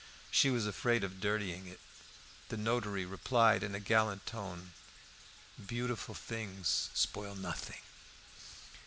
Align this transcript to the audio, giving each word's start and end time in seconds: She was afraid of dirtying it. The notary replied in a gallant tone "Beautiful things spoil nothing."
She 0.31 0.49
was 0.49 0.65
afraid 0.65 1.03
of 1.03 1.19
dirtying 1.19 1.67
it. 1.67 1.79
The 2.49 2.57
notary 2.57 3.05
replied 3.05 3.61
in 3.61 3.75
a 3.75 3.79
gallant 3.79 4.25
tone 4.25 4.71
"Beautiful 5.63 6.15
things 6.15 6.89
spoil 6.95 7.35
nothing." 7.35 7.81